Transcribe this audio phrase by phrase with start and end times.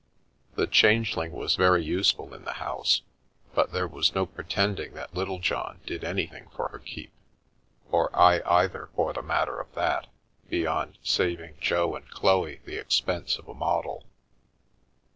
[0.55, 3.03] The Changeling was very useful in the house,
[3.53, 7.11] but there was no pretending that Littlejohn did anything for her keep,
[7.91, 10.07] or I either, for the matter of that,
[10.49, 14.05] beyond saving Jo and Chloe the expense of a model.